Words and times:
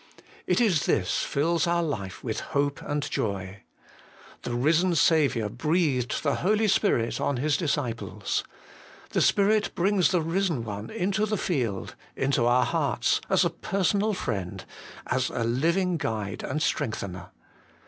It 0.47 0.59
is 0.59 0.87
this 0.87 1.19
fills 1.21 1.67
our 1.67 1.83
life 1.83 2.23
with 2.23 2.39
hope 2.39 2.81
and 2.81 3.07
joy. 3.11 3.61
The 4.41 4.57
Eisen 4.57 4.95
Saviour 4.95 5.47
breathed 5.47 6.23
the 6.23 6.37
Holy 6.37 6.67
Spirit 6.67 7.21
on 7.21 7.37
His 7.37 7.55
disciples: 7.55 8.43
the 9.11 9.21
Spirit 9.21 9.69
brings 9.75 10.09
the 10.09 10.19
Eisen 10.23 10.63
One 10.63 10.89
into 10.89 11.27
the 11.27 11.37
field, 11.37 11.93
into 12.15 12.47
our 12.47 12.65
hearts, 12.65 13.21
as 13.29 13.45
a 13.45 13.51
personal 13.51 14.15
friend, 14.15 14.65
as 15.05 15.29
a 15.29 15.43
Living 15.43 15.97
Guide 15.97 16.41
and 16.41 16.63
Strengthener. 16.63 17.29